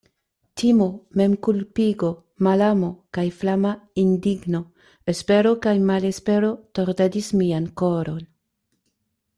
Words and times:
Timo, 0.59 0.85
memkulpigo, 1.19 2.09
malamo, 2.47 2.89
kaj 3.17 3.25
flama 3.41 3.75
indigno, 4.05 4.63
espero 5.15 5.55
kaj 5.67 5.75
malespero 5.91 6.51
tordadis 6.81 7.31
mian 7.43 7.69
koron. 7.83 8.25